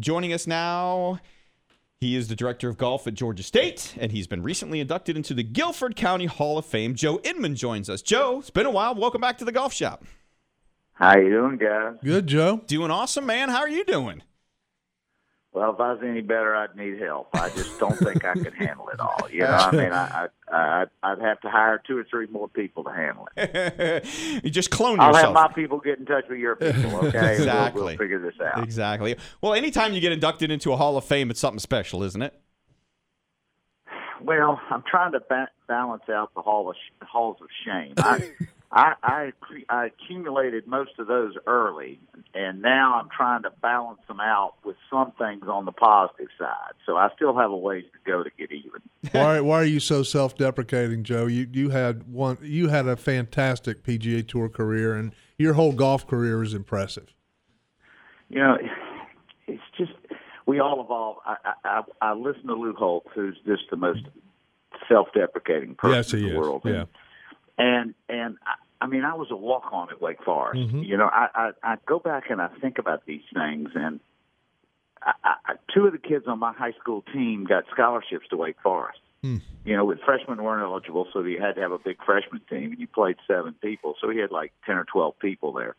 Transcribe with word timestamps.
Joining 0.00 0.32
us 0.32 0.46
now, 0.46 1.20
he 2.00 2.16
is 2.16 2.28
the 2.28 2.34
director 2.34 2.70
of 2.70 2.78
golf 2.78 3.06
at 3.06 3.12
Georgia 3.12 3.42
State, 3.42 3.94
and 4.00 4.10
he's 4.10 4.26
been 4.26 4.42
recently 4.42 4.80
inducted 4.80 5.14
into 5.14 5.34
the 5.34 5.42
Guilford 5.42 5.94
County 5.94 6.24
Hall 6.24 6.56
of 6.56 6.64
Fame. 6.64 6.94
Joe 6.94 7.20
Inman 7.22 7.54
joins 7.54 7.90
us. 7.90 8.00
Joe, 8.00 8.38
it's 8.38 8.48
been 8.48 8.64
a 8.64 8.70
while. 8.70 8.94
Welcome 8.94 9.20
back 9.20 9.36
to 9.38 9.44
the 9.44 9.52
golf 9.52 9.74
shop. 9.74 10.02
How 10.94 11.18
you 11.18 11.28
doing, 11.28 11.58
guys? 11.58 11.96
Good, 12.02 12.28
Joe. 12.28 12.62
Doing 12.66 12.90
awesome, 12.90 13.26
man. 13.26 13.50
How 13.50 13.58
are 13.58 13.68
you 13.68 13.84
doing? 13.84 14.22
Well, 15.52 15.72
if 15.74 15.80
I 15.80 15.92
was 15.94 16.00
any 16.04 16.20
better, 16.20 16.54
I'd 16.54 16.76
need 16.76 17.00
help. 17.00 17.28
I 17.34 17.48
just 17.48 17.78
don't 17.80 17.96
think 17.98 18.24
I 18.24 18.34
could 18.34 18.54
handle 18.54 18.88
it 18.90 19.00
all. 19.00 19.28
You 19.32 19.40
know, 19.40 19.46
I 19.48 19.70
mean, 19.72 19.90
I, 19.92 20.28
I, 20.48 20.52
I, 20.56 20.84
I'd 21.02 21.20
have 21.20 21.40
to 21.40 21.50
hire 21.50 21.82
two 21.84 21.98
or 21.98 22.04
three 22.08 22.28
more 22.28 22.48
people 22.48 22.84
to 22.84 22.90
handle 22.90 23.28
it. 23.36 24.04
you 24.44 24.50
just 24.50 24.70
clone 24.70 25.00
I'll 25.00 25.08
yourself. 25.08 25.36
have 25.36 25.48
my 25.48 25.52
people 25.52 25.80
get 25.80 25.98
in 25.98 26.06
touch 26.06 26.24
with 26.30 26.38
your 26.38 26.54
people. 26.54 27.06
Okay, 27.06 27.34
Exactly. 27.34 27.80
We'll, 27.80 27.88
we'll 27.88 27.96
figure 27.96 28.20
this 28.20 28.40
out. 28.40 28.62
Exactly. 28.62 29.16
Well, 29.40 29.54
anytime 29.54 29.92
you 29.92 30.00
get 30.00 30.12
inducted 30.12 30.52
into 30.52 30.72
a 30.72 30.76
Hall 30.76 30.96
of 30.96 31.04
Fame, 31.04 31.30
it's 31.30 31.40
something 31.40 31.58
special, 31.58 32.04
isn't 32.04 32.22
it? 32.22 32.32
Well, 34.22 34.60
I'm 34.70 34.84
trying 34.88 35.12
to 35.12 35.20
ba- 35.28 35.48
balance 35.66 36.02
out 36.10 36.30
the 36.34 36.42
hall 36.42 36.68
of 36.70 36.76
sh- 36.76 37.04
halls 37.06 37.38
of 37.40 37.48
shame. 37.64 37.94
I, 37.96 38.30
I, 38.72 38.92
I, 39.02 39.32
I 39.68 39.86
accumulated 39.86 40.68
most 40.68 40.92
of 41.00 41.08
those 41.08 41.34
early, 41.46 41.98
and 42.34 42.62
now 42.62 43.00
I'm 43.00 43.08
trying 43.14 43.42
to 43.42 43.50
balance 43.62 43.98
them 44.06 44.20
out 44.20 44.54
with 44.64 44.76
some 44.88 45.12
things 45.18 45.42
on 45.48 45.64
the 45.64 45.72
positive 45.72 46.28
side. 46.38 46.74
So 46.86 46.96
I 46.96 47.08
still 47.16 47.36
have 47.36 47.50
a 47.50 47.56
ways 47.56 47.82
to 47.92 48.10
go 48.10 48.22
to 48.22 48.30
get 48.38 48.52
even. 48.52 48.80
Why, 49.12 49.40
why 49.40 49.56
are 49.60 49.64
you 49.64 49.80
so 49.80 50.02
self-deprecating, 50.04 51.02
Joe? 51.04 51.26
You 51.26 51.48
you 51.52 51.70
had 51.70 52.06
one. 52.12 52.36
You 52.42 52.68
had 52.68 52.86
a 52.86 52.96
fantastic 52.96 53.82
PGA 53.82 54.26
Tour 54.28 54.48
career, 54.48 54.94
and 54.94 55.12
your 55.38 55.54
whole 55.54 55.72
golf 55.72 56.06
career 56.06 56.42
is 56.42 56.52
impressive. 56.54 57.12
You 58.28 58.38
know, 58.40 58.58
it's 59.48 59.62
just 59.76 59.92
we 60.46 60.60
all 60.60 60.80
evolve. 60.84 61.16
I, 61.24 61.36
I, 61.44 61.52
I 61.64 61.82
I 62.10 62.12
listen 62.12 62.46
to 62.48 62.54
Lou 62.54 62.74
Holtz, 62.74 63.08
who's 63.14 63.36
just 63.46 63.62
the 63.70 63.76
most 63.76 64.02
self-deprecating 64.88 65.74
person 65.76 65.96
Yes, 65.96 66.10
he 66.12 66.18
in 66.18 66.24
the 66.26 66.30
is. 66.32 66.38
world. 66.38 66.62
Yeah. 66.64 66.72
and 66.72 66.88
and 67.60 67.94
and 68.08 68.38
I, 68.44 68.84
I 68.84 68.86
mean, 68.86 69.04
I 69.04 69.14
was 69.14 69.28
a 69.30 69.36
walk-on 69.36 69.90
at 69.90 70.00
Wake 70.00 70.22
Forest. 70.24 70.72
Mhm. 70.72 70.86
You 70.86 70.96
know, 70.96 71.06
I, 71.12 71.28
I 71.34 71.50
I 71.62 71.76
go 71.86 71.98
back 71.98 72.30
and 72.30 72.40
I 72.40 72.48
think 72.60 72.78
about 72.78 73.04
these 73.04 73.22
things, 73.34 73.70
and 73.74 74.00
I, 75.02 75.12
I, 75.24 75.54
two 75.74 75.86
of 75.86 75.92
the 75.92 75.98
kids 75.98 76.24
on 76.26 76.38
my 76.38 76.52
high 76.52 76.72
school 76.80 77.04
team 77.12 77.44
got 77.44 77.64
scholarships 77.70 78.26
to 78.30 78.36
Wake 78.36 78.56
Forest. 78.62 79.00
Hmm. 79.22 79.36
You 79.66 79.76
know, 79.76 79.84
with 79.84 80.00
freshmen 80.00 80.42
weren't 80.42 80.62
eligible, 80.62 81.06
so 81.12 81.22
you 81.22 81.38
had 81.38 81.56
to 81.56 81.60
have 81.60 81.72
a 81.72 81.78
big 81.78 81.98
freshman 82.04 82.40
team, 82.48 82.72
and 82.72 82.80
you 82.80 82.86
played 82.86 83.16
seven 83.26 83.54
people, 83.60 83.94
so 84.00 84.08
he 84.08 84.18
had 84.18 84.30
like 84.30 84.52
ten 84.64 84.76
or 84.76 84.84
twelve 84.84 85.18
people 85.18 85.52
there. 85.52 85.76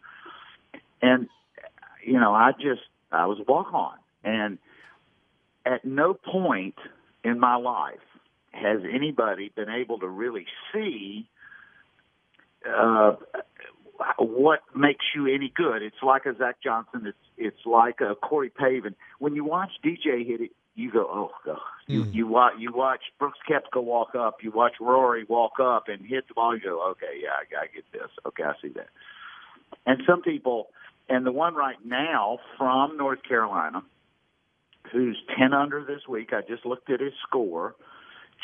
And 1.01 1.27
you 2.05 2.19
know, 2.19 2.35
I 2.35 2.51
just 2.51 2.83
I 3.11 3.25
was 3.25 3.39
a 3.39 3.43
walk-on, 3.51 3.97
and 4.23 4.59
at 5.65 5.83
no 5.83 6.13
point 6.13 6.75
in 7.23 7.39
my 7.39 7.55
life 7.55 7.97
has 8.51 8.81
anybody 8.91 9.51
been 9.55 9.69
able 9.69 9.97
to 9.99 10.07
really 10.07 10.45
see 10.71 11.27
uh, 12.67 13.15
what 14.17 14.59
makes 14.75 15.05
you 15.15 15.27
any 15.27 15.51
good. 15.55 15.81
It's 15.81 16.01
like 16.03 16.25
a 16.25 16.35
Zach 16.35 16.57
Johnson. 16.63 17.05
It's 17.07 17.17
it's 17.37 17.65
like 17.65 18.01
a 18.01 18.15
Corey 18.15 18.49
Pavin. 18.49 18.95
When 19.19 19.35
you 19.35 19.43
watch 19.43 19.71
DJ 19.83 20.25
hit 20.25 20.41
it, 20.41 20.51
you 20.75 20.91
go, 20.91 21.07
oh 21.09 21.31
god. 21.45 21.57
You 21.87 22.05
you 22.11 22.27
watch 22.27 22.53
you 22.57 22.71
watch 22.73 23.01
Brooks 23.19 23.39
Koepka 23.49 23.83
walk 23.83 24.15
up. 24.15 24.37
You 24.43 24.51
watch 24.51 24.73
Rory 24.79 25.25
walk 25.27 25.53
up 25.61 25.87
and 25.87 26.05
hit 26.05 26.27
the 26.27 26.33
ball. 26.33 26.55
You 26.55 26.61
go, 26.63 26.89
okay, 26.91 27.19
yeah, 27.21 27.29
I, 27.29 27.63
I 27.63 27.67
get 27.73 27.83
this. 27.91 28.09
Okay, 28.25 28.43
I 28.43 28.53
see 28.61 28.69
that. 28.69 28.87
And 29.85 30.01
some 30.07 30.21
people, 30.21 30.67
and 31.09 31.25
the 31.25 31.31
one 31.31 31.55
right 31.55 31.83
now 31.83 32.39
from 32.57 32.97
North 32.97 33.23
Carolina, 33.27 33.83
who's 34.91 35.17
ten 35.37 35.53
under 35.53 35.83
this 35.83 36.07
week. 36.07 36.29
I 36.31 36.41
just 36.41 36.65
looked 36.65 36.89
at 36.89 36.99
his 36.99 37.13
score. 37.27 37.75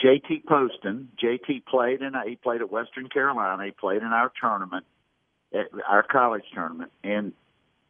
JT 0.03 0.45
Poston. 0.45 1.09
JT 1.21 1.65
played 1.65 2.01
in 2.01 2.13
he 2.27 2.35
played 2.35 2.61
at 2.61 2.71
Western 2.71 3.09
Carolina. 3.09 3.65
He 3.65 3.71
played 3.71 4.01
in 4.01 4.07
our 4.07 4.31
tournament, 4.39 4.85
at 5.53 5.67
our 5.87 6.03
college 6.03 6.43
tournament, 6.53 6.91
and 7.03 7.33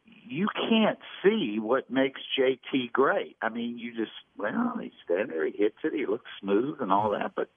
you 0.05 0.47
can't 0.69 0.99
see 1.23 1.57
what 1.59 1.89
makes 1.89 2.21
JT 2.37 2.91
great. 2.91 3.37
I 3.41 3.49
mean, 3.49 3.77
you 3.77 3.95
just 3.95 4.11
well, 4.37 4.77
he's 4.81 4.91
standing 5.05 5.27
there, 5.27 5.45
he 5.45 5.57
hits 5.57 5.77
it, 5.83 5.93
he 5.93 6.05
looks 6.05 6.29
smooth 6.41 6.81
and 6.81 6.91
all 6.91 7.11
that, 7.11 7.33
but 7.35 7.49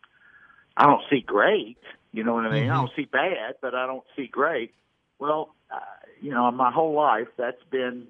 I 0.76 0.86
don't 0.86 1.02
see 1.10 1.20
great. 1.20 1.78
You 2.12 2.24
know 2.24 2.34
what 2.34 2.46
I 2.46 2.52
mean? 2.52 2.70
I 2.70 2.74
don't 2.74 2.90
see 2.96 3.04
bad, 3.04 3.56
but 3.60 3.74
I 3.74 3.86
don't 3.86 4.04
see 4.16 4.26
great. 4.26 4.74
Well, 5.18 5.54
uh, 5.70 5.78
you 6.20 6.30
know, 6.30 6.50
my 6.50 6.72
whole 6.72 6.94
life 6.94 7.28
that's 7.36 7.62
been 7.70 8.06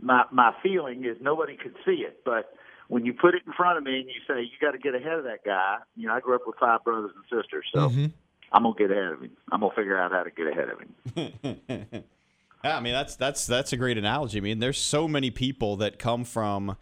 my 0.00 0.24
my 0.30 0.54
feeling 0.62 1.04
is 1.04 1.16
nobody 1.20 1.56
could 1.56 1.74
see 1.84 2.04
it, 2.06 2.22
but 2.24 2.52
when 2.90 3.06
you 3.06 3.12
put 3.14 3.34
it 3.34 3.42
in 3.46 3.52
front 3.52 3.78
of 3.78 3.84
me 3.84 4.00
and 4.00 4.06
you 4.08 4.20
say 4.28 4.40
you 4.42 4.50
got 4.60 4.72
to 4.72 4.78
get 4.78 4.94
ahead 4.94 5.12
of 5.14 5.24
that 5.24 5.44
guy, 5.44 5.76
you 5.96 6.06
know, 6.08 6.14
I 6.14 6.20
grew 6.20 6.34
up 6.34 6.42
with 6.46 6.56
five 6.58 6.82
brothers 6.84 7.12
and 7.14 7.24
sisters, 7.42 7.64
so 7.72 7.88
Mhm. 7.88 8.12
I'm 8.52 8.64
gonna 8.64 8.74
get 8.76 8.90
ahead 8.90 9.12
of 9.12 9.20
him. 9.22 9.30
I'm 9.52 9.60
gonna 9.60 9.74
figure 9.74 9.96
out 9.98 10.10
how 10.12 10.22
to 10.24 10.30
get 10.30 10.46
ahead 10.48 10.68
of 10.70 10.78
him. 10.80 12.04
Yeah, 12.62 12.76
I 12.76 12.80
mean 12.80 12.92
that's 12.92 13.16
that's 13.16 13.46
that's 13.46 13.72
a 13.72 13.78
great 13.78 13.96
analogy. 13.96 14.36
I 14.36 14.42
mean, 14.42 14.58
there's 14.58 14.76
so 14.76 15.08
many 15.08 15.30
people 15.30 15.76
that 15.76 15.98
come 15.98 16.24
from 16.24 16.76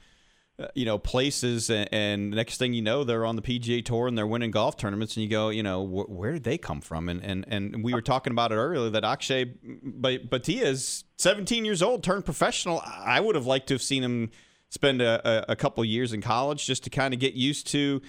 uh, 0.58 0.66
you 0.74 0.84
know 0.84 0.98
places, 0.98 1.70
and, 1.70 1.88
and 1.92 2.30
next 2.32 2.58
thing 2.58 2.72
you 2.72 2.82
know, 2.82 3.04
they're 3.04 3.24
on 3.24 3.36
the 3.36 3.42
PGA 3.42 3.84
Tour 3.84 4.08
and 4.08 4.18
they're 4.18 4.26
winning 4.26 4.50
golf 4.50 4.76
tournaments, 4.76 5.16
and 5.16 5.22
you 5.22 5.30
go, 5.30 5.50
you 5.50 5.62
know, 5.62 5.86
wh- 5.86 6.10
where 6.10 6.32
did 6.32 6.42
they 6.42 6.58
come 6.58 6.80
from? 6.80 7.08
And 7.08 7.22
and 7.24 7.44
and 7.46 7.84
we 7.84 7.94
were 7.94 8.02
talking 8.02 8.32
about 8.32 8.50
it 8.50 8.56
earlier 8.56 8.90
that 8.90 9.04
Akshay 9.04 9.44
Ba- 9.84 10.18
Bhatia 10.18 10.62
is 10.62 11.04
17 11.18 11.64
years 11.64 11.80
old, 11.80 12.02
turned 12.02 12.24
professional. 12.24 12.82
I 12.84 13.20
would 13.20 13.36
have 13.36 13.46
liked 13.46 13.68
to 13.68 13.74
have 13.74 13.82
seen 13.82 14.02
him 14.02 14.30
spend 14.70 15.00
a, 15.00 15.50
a, 15.50 15.56
couple 15.56 15.84
years 15.84 16.12
in 16.12 16.20
college 16.20 16.66
just 16.66 16.84
to 16.84 16.90
kind 16.90 17.14
of 17.14 17.20
get 17.20 17.34
used 17.34 17.66
to 17.68 18.02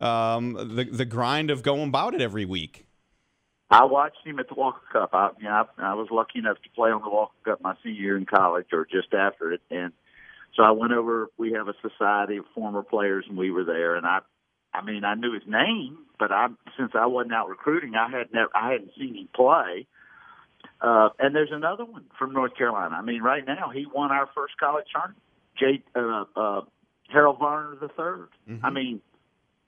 um, 0.00 0.52
the 0.76 0.84
the 0.84 1.04
grind 1.04 1.50
of 1.50 1.62
going 1.62 1.88
about 1.88 2.14
it 2.14 2.20
every 2.20 2.44
week. 2.44 2.86
I 3.70 3.84
watched 3.84 4.24
him 4.24 4.38
at 4.38 4.48
the 4.48 4.54
Walker 4.54 4.82
Cup. 4.92 5.10
I, 5.12 5.30
you 5.38 5.44
know, 5.44 5.64
I, 5.78 5.90
I 5.90 5.94
was 5.94 6.08
lucky 6.10 6.38
enough 6.38 6.58
to 6.62 6.70
play 6.70 6.90
on 6.90 7.02
the 7.02 7.10
Walker 7.10 7.34
Cup 7.44 7.60
my 7.62 7.74
senior 7.82 8.00
year 8.00 8.16
in 8.16 8.26
college, 8.26 8.66
or 8.72 8.86
just 8.90 9.12
after 9.14 9.52
it, 9.52 9.60
and 9.70 9.92
so 10.56 10.62
I 10.62 10.70
went 10.70 10.92
over. 10.92 11.30
We 11.36 11.52
have 11.52 11.68
a 11.68 11.74
society 11.82 12.36
of 12.36 12.44
former 12.54 12.82
players, 12.82 13.24
and 13.28 13.36
we 13.36 13.50
were 13.50 13.64
there. 13.64 13.96
And 13.96 14.06
I, 14.06 14.20
I 14.72 14.84
mean, 14.84 15.04
I 15.04 15.14
knew 15.14 15.32
his 15.32 15.42
name, 15.46 15.98
but 16.18 16.30
I 16.30 16.48
since 16.78 16.92
I 16.94 17.06
wasn't 17.06 17.34
out 17.34 17.48
recruiting, 17.48 17.94
I 17.96 18.10
had 18.10 18.32
never, 18.32 18.50
I 18.54 18.72
hadn't 18.72 18.92
seen 18.96 19.16
him 19.16 19.28
play. 19.34 19.86
Uh, 20.80 21.10
and 21.18 21.34
there's 21.34 21.52
another 21.52 21.84
one 21.84 22.04
from 22.18 22.32
North 22.32 22.56
Carolina. 22.56 22.94
I 22.94 23.02
mean, 23.02 23.22
right 23.22 23.44
now 23.46 23.70
he 23.72 23.86
won 23.86 24.10
our 24.10 24.28
first 24.34 24.54
college 24.58 24.86
tournament. 24.92 25.18
Uh, 25.94 26.24
uh, 26.36 26.60
Harold 27.10 27.38
Varner 27.38 27.76
the 27.80 27.88
3rd 27.88 28.28
I 28.62 28.70
mean, 28.70 29.00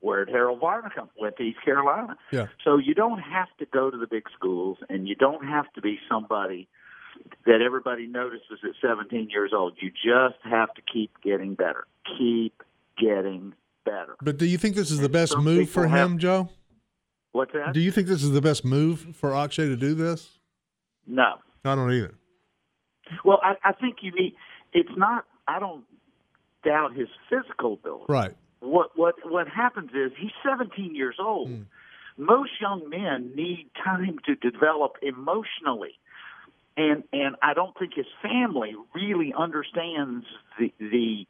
where 0.01 0.25
did 0.25 0.33
Harold 0.33 0.61
Varner 0.61 0.91
come? 0.95 1.11
Went 1.21 1.37
to 1.37 1.43
East 1.43 1.59
Carolina. 1.65 2.17
Yeah. 2.33 2.47
So 2.65 2.79
you 2.79 2.95
don't 2.95 3.21
have 3.21 3.49
to 3.59 3.67
go 3.67 3.91
to 3.91 3.97
the 3.97 4.07
big 4.07 4.25
schools, 4.37 4.79
and 4.89 5.09
you 5.09 5.15
don't 5.15 5.45
have 5.47 5.73
to 5.75 5.81
be 5.81 5.99
somebody 6.09 6.69
that 7.47 7.61
everybody 7.65 8.07
notices 8.07 8.59
at 8.63 8.71
17 8.81 9.31
years 9.31 9.53
old. 9.55 9.75
You 9.81 9.91
just 9.91 10.39
have 10.45 10.73
to 10.75 10.83
keep 10.93 11.11
getting 11.23 11.55
better. 11.55 11.87
Keep 12.19 12.63
getting 12.99 13.55
better. 13.85 14.17
But 14.21 14.37
do 14.37 14.47
you 14.47 14.59
think 14.59 14.77
this 14.77 14.91
is 14.91 14.99
the 14.99 15.09
best 15.09 15.37
move 15.39 15.71
for 15.71 15.85
him, 15.87 16.13
have- 16.13 16.19
Joe? 16.19 16.49
What's 17.33 17.53
that? 17.53 17.75
Do 17.75 17.81
you 17.81 17.91
think 17.91 18.07
this 18.07 18.23
is 18.23 18.33
the 18.33 18.41
best 18.41 18.65
move 18.65 19.15
for 19.15 19.35
Akshay 19.35 19.67
to 19.67 19.77
do 19.77 19.95
this? 19.95 20.39
no. 21.07 21.35
I 21.65 21.75
don't 21.75 21.93
either. 21.93 22.15
Well, 23.25 23.41
I, 23.43 23.55
I 23.69 23.73
think 23.73 23.97
you 24.01 24.13
need. 24.13 24.35
It's 24.73 24.97
not. 24.97 25.25
I 25.49 25.59
don't 25.59 25.85
doubt 26.65 26.95
his 26.95 27.09
physical 27.31 27.75
ability. 27.75 28.05
Right. 28.09 28.35
What 28.61 28.97
what 28.97 29.15
what 29.25 29.49
happens 29.49 29.91
is 29.95 30.13
he's 30.19 30.33
17 30.45 30.95
years 30.95 31.17
old. 31.21 31.51
Mm. 31.51 31.67
Most 32.19 32.53
young 32.61 32.89
men 32.89 33.33
need 33.37 33.69
time 33.85 34.19
to 34.25 34.35
develop 34.35 34.97
emotionally, 35.03 35.99
and 36.77 37.05
and 37.13 37.37
I 37.43 37.53
don't 37.55 37.79
think 37.79 37.93
his 37.95 38.07
family 38.23 38.75
really 38.95 39.35
understands 39.37 40.25
the 40.59 40.73
the 40.79 41.27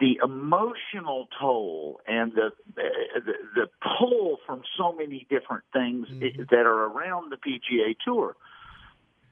the 0.00 0.20
emotional 0.22 1.26
toll 1.40 2.00
and 2.06 2.32
the 2.32 2.52
the, 2.76 3.32
the 3.56 3.66
pull 3.98 4.38
from 4.46 4.62
so 4.78 4.92
many 4.92 5.26
different 5.28 5.64
things 5.72 6.06
Mhm. 6.08 6.48
that 6.50 6.66
are 6.66 6.84
around 6.84 7.32
the 7.32 7.36
PGA 7.36 7.96
Tour. 8.04 8.36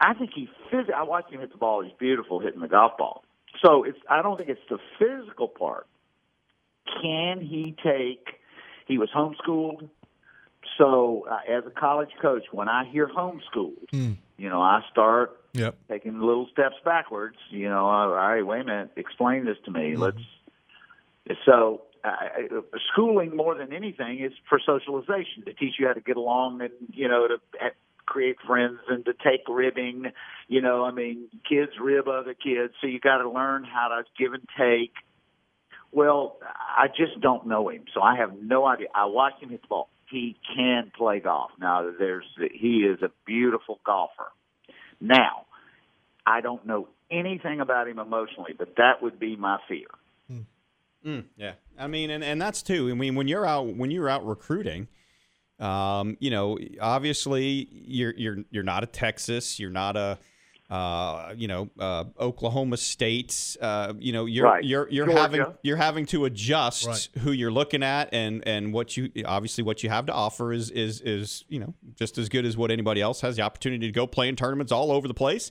I 0.01 0.13
think 0.15 0.33
he 0.35 0.51
phys- 0.71 0.93
I 0.93 1.05
watched 1.05 1.31
him 1.31 1.41
hit 1.41 1.53
the 1.53 1.57
ball. 1.59 1.83
He's 1.83 1.93
beautiful 1.99 2.41
hitting 2.41 2.61
the 2.61 2.69
golf 2.69 2.99
ball. 2.99 3.25
So 3.65 3.85
it's 3.85 3.99
I 4.09 4.23
don't 4.23 4.37
think 4.37 4.51
it's 4.51 4.61
the 4.69 4.79
physical 4.99 5.49
part. 5.49 5.87
Can 7.03 7.41
he 7.41 7.75
take? 7.83 8.27
He 8.87 8.99
was 8.99 9.09
homeschooled. 9.15 9.89
So 10.79 11.27
uh, 11.31 11.39
as 11.49 11.65
a 11.67 11.71
college 11.71 12.11
coach, 12.21 12.45
when 12.53 12.69
I 12.69 12.85
hear 12.91 13.09
homeschooled, 13.09 13.89
Mm. 13.93 14.17
you 14.37 14.49
know, 14.49 14.61
I 14.61 14.83
start 14.91 15.41
Yep. 15.55 15.75
taking 15.89 16.21
little 16.21 16.47
steps 16.53 16.77
backwards. 16.85 17.37
You 17.51 17.69
know, 17.69 17.87
all 17.87 18.09
right, 18.11 18.43
wait 18.43 18.61
a 18.61 18.65
minute, 18.65 18.91
explain 18.97 19.45
this 19.47 19.57
to 19.65 19.71
me. 19.71 19.97
Let's. 19.97 20.19
So, 21.45 21.83
uh, 22.05 22.11
schooling 22.93 23.35
more 23.35 23.55
than 23.57 23.73
anything 23.73 24.21
is 24.21 24.33
for 24.49 24.61
socialization 24.65 25.45
to 25.47 25.53
teach 25.55 25.75
you 25.79 25.87
how 25.89 25.93
to 25.95 26.01
get 26.01 26.17
along 26.17 26.61
and 26.61 26.71
you 26.93 27.09
know 27.09 27.27
to 27.27 27.41
create 28.07 28.37
friends 28.47 28.79
and 28.89 29.05
to 29.05 29.13
take 29.13 29.43
ribbing. 29.49 30.13
You 30.49 30.63
know, 30.63 30.85
I 30.85 30.93
mean, 30.93 31.29
kids 31.49 31.73
rib 31.81 32.09
other 32.09 32.35
kids, 32.35 32.75
so 32.81 32.87
you 32.87 33.01
got 33.01 33.19
to 33.19 33.31
learn 33.31 33.65
how 33.65 33.89
to 33.89 34.05
give 34.19 34.33
and 34.33 34.47
take. 34.59 34.93
Well, 35.93 36.39
I 36.43 36.89
just 36.89 37.21
don't 37.21 37.47
know 37.47 37.69
him, 37.69 37.85
so 37.95 38.01
I 38.03 38.17
have 38.17 38.33
no 38.41 38.67
idea. 38.67 38.89
I 38.95 39.07
watched 39.07 39.43
him 39.43 39.51
hit 39.51 39.63
the 39.63 39.69
ball. 39.69 39.89
He 40.11 40.37
can 40.55 40.93
play 40.97 41.21
golf. 41.21 41.51
Now, 41.59 41.91
there's 41.99 42.27
he 42.53 42.79
is 42.79 43.03
a 43.03 43.11
beautiful 43.25 43.81
golfer. 43.85 44.31
Now, 45.01 45.47
I 46.25 46.41
don't 46.41 46.65
know 46.67 46.89
anything 47.11 47.61
about 47.61 47.89
him 47.89 47.99
emotionally, 47.99 48.55
but 48.57 48.77
that 48.77 49.03
would 49.03 49.19
be 49.19 49.37
my 49.37 49.59
fear. 49.69 49.87
Mm, 51.07 51.27
yeah, 51.37 51.53
I 51.79 51.87
mean, 51.87 52.11
and, 52.11 52.25
and 52.25 52.43
that's 52.43 52.63
too. 52.63 52.91
I 52.91 52.95
mean, 52.95 53.15
when 53.15 53.29
you're 53.29 53.47
out 53.47 53.77
when 53.77 53.93
you're 53.93 54.09
out 54.09 54.27
recruiting, 54.27 54.89
um, 55.59 56.17
you 56.21 56.31
know, 56.31 56.59
obviously 56.81 57.69
you're 57.71 58.15
you're 58.17 58.39
you're 58.51 58.63
not 58.63 58.83
a 58.83 58.87
Texas, 58.87 59.59
you're 59.59 59.71
not 59.71 59.97
a 59.97 60.19
uh, 60.69 61.33
you 61.37 61.47
know, 61.47 61.71
uh, 61.79 62.03
Oklahoma 62.19 62.77
State. 62.77 63.57
Uh, 63.61 63.93
you 64.01 64.13
know, 64.13 64.25
you're 64.27 64.45
Right. 64.47 64.65
you're 64.65 64.89
you're 64.91 65.07
Georgia. 65.07 65.21
having 65.21 65.45
you're 65.63 65.77
having 65.77 66.07
to 66.07 66.25
adjust 66.25 66.87
Right. 66.87 67.09
who 67.23 67.31
you're 67.31 67.53
looking 67.53 67.85
at, 67.85 68.13
and 68.13 68.43
and 68.47 68.73
what 68.75 68.97
you 68.97 69.11
obviously 69.25 69.63
what 69.63 69.83
you 69.85 69.91
have 69.91 70.07
to 70.07 70.13
offer 70.13 70.53
is 70.53 70.71
is 70.71 71.01
is 71.03 71.45
you 71.49 71.61
know 71.61 71.73
just 71.95 72.19
as 72.19 72.29
good 72.29 72.45
as 72.45 72.57
what 72.57 72.71
anybody 72.73 73.01
else 73.01 73.21
has 73.21 73.37
the 73.37 73.43
opportunity 73.43 73.87
to 73.87 73.93
go 73.93 74.07
play 74.09 74.29
in 74.29 74.35
tournaments 74.35 74.73
all 74.73 74.91
over 74.91 75.07
the 75.07 75.15
place. 75.15 75.51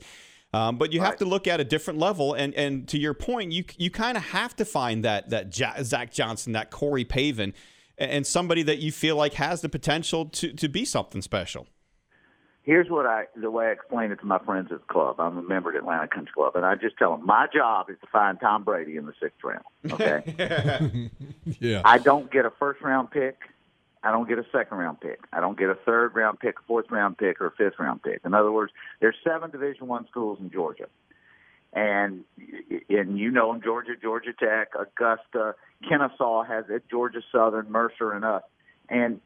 Um, 0.53 0.77
but 0.77 0.93
you 0.93 1.01
have 1.01 1.17
to 1.17 1.25
look 1.25 1.47
at 1.47 1.59
a 1.59 1.63
different 1.63 1.99
level, 1.99 2.33
and 2.33 2.53
and 2.53 2.85
to 2.89 2.97
your 2.97 3.13
point, 3.13 3.53
you 3.53 3.63
you 3.77 3.89
kind 3.89 4.17
of 4.17 4.23
have 4.23 4.53
to 4.57 4.65
find 4.65 5.05
that 5.05 5.29
that 5.29 5.57
Ja- 5.57 5.81
Zach 5.83 6.11
Johnson, 6.11 6.51
that 6.53 6.71
Corey 6.71 7.05
Pavin, 7.05 7.53
and- 7.97 8.11
and 8.11 8.27
somebody 8.27 8.63
that 8.63 8.77
you 8.79 8.91
feel 8.91 9.15
like 9.15 9.33
has 9.35 9.61
the 9.61 9.69
potential 9.69 10.25
to 10.25 10.53
to 10.53 10.67
be 10.67 10.85
something 10.85 11.21
special. 11.21 11.67
Here's 12.63 12.89
what 12.89 13.05
I 13.05 13.25
the 13.35 13.51
way 13.51 13.67
I 13.67 13.71
explain 13.71 14.11
it 14.11 14.19
to 14.21 14.25
my 14.25 14.39
friends 14.39 14.71
at 14.71 14.79
the 14.79 14.87
club. 14.93 15.19
I'm 15.19 15.37
a 15.37 15.41
member 15.43 15.69
at 15.69 15.75
Atlanta 15.75 16.07
Country 16.07 16.33
Club, 16.33 16.55
and 16.55 16.65
I 16.65 16.73
just 16.75 16.97
tell 16.97 17.15
them 17.15 17.25
my 17.25 17.45
job 17.53 17.89
is 17.91 17.97
to 18.01 18.07
find 18.07 18.39
Tom 18.39 18.63
Brady 18.63 18.97
in 18.97 19.05
the 19.05 19.13
sixth 19.21 19.43
round. 19.43 19.63
Okay, 19.91 21.11
Yeah. 21.59 21.81
I 21.85 21.99
don't 21.99 22.31
get 22.31 22.45
a 22.45 22.49
first 22.59 22.81
round 22.81 23.11
pick. 23.11 23.37
I 24.03 24.11
don't 24.11 24.27
get 24.27 24.37
a 24.39 24.45
second 24.51 24.77
round 24.77 24.99
pick. 25.01 25.19
I 25.33 25.39
don't 25.41 25.57
get 25.57 25.69
a 25.69 25.75
third 25.75 26.15
round 26.15 26.39
pick, 26.39 26.59
a 26.59 26.63
fourth 26.67 26.89
round 26.91 27.17
pick, 27.17 27.39
or 27.41 27.47
a 27.47 27.51
fifth 27.51 27.79
round 27.79 28.01
pick. 28.03 28.21
In 28.25 28.33
other 28.33 28.51
words, 28.51 28.71
there's 28.99 29.15
seven 29.23 29.51
Division 29.51 29.87
One 29.87 30.07
schools 30.07 30.39
in 30.41 30.49
Georgia, 30.51 30.87
and 31.73 32.23
and 32.89 33.17
you 33.17 33.31
know 33.31 33.51
them: 33.51 33.61
Georgia, 33.63 33.93
Georgia 34.01 34.33
Tech, 34.33 34.69
Augusta, 34.79 35.55
Kennesaw 35.87 36.43
has 36.43 36.65
it, 36.69 36.83
Georgia 36.89 37.21
Southern, 37.31 37.71
Mercer, 37.71 38.11
and 38.11 38.23
us. 38.25 38.43
And 38.89 39.21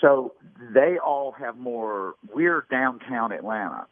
so 0.00 0.34
they 0.72 0.98
all 1.04 1.32
have 1.32 1.56
more. 1.56 2.14
We're 2.32 2.66
downtown 2.70 3.32
Atlanta. 3.32 3.86